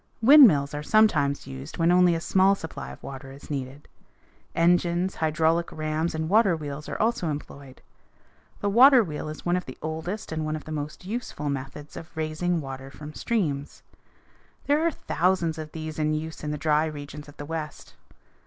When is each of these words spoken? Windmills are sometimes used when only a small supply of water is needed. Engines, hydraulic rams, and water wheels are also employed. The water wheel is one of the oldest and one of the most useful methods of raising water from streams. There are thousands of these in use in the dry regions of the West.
Windmills 0.19 0.73
are 0.73 0.81
sometimes 0.81 1.45
used 1.45 1.77
when 1.77 1.91
only 1.91 2.15
a 2.15 2.19
small 2.19 2.55
supply 2.55 2.89
of 2.91 3.03
water 3.03 3.31
is 3.31 3.51
needed. 3.51 3.87
Engines, 4.55 5.13
hydraulic 5.13 5.71
rams, 5.71 6.15
and 6.15 6.27
water 6.27 6.55
wheels 6.57 6.89
are 6.89 6.99
also 6.99 7.29
employed. 7.29 7.83
The 8.61 8.69
water 8.69 9.03
wheel 9.03 9.29
is 9.29 9.45
one 9.45 9.55
of 9.55 9.65
the 9.67 9.77
oldest 9.79 10.31
and 10.31 10.43
one 10.43 10.55
of 10.55 10.63
the 10.63 10.71
most 10.71 11.05
useful 11.05 11.51
methods 11.51 11.95
of 11.95 12.17
raising 12.17 12.59
water 12.61 12.89
from 12.89 13.13
streams. 13.13 13.83
There 14.65 14.83
are 14.83 14.89
thousands 14.89 15.59
of 15.59 15.71
these 15.71 15.99
in 15.99 16.15
use 16.15 16.43
in 16.43 16.49
the 16.49 16.57
dry 16.57 16.85
regions 16.85 17.27
of 17.29 17.37
the 17.37 17.45
West. 17.45 17.93